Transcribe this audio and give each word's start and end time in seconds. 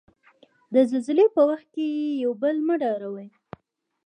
د 0.73 0.75
زلزلې 0.89 1.25
په 1.35 1.41
وخت 1.49 1.71
یو 2.23 2.31
بل 2.41 2.55
مه 2.67 2.75
ډاروی. 2.81 3.27